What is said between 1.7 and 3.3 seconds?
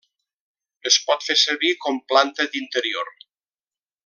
com planta d'interior.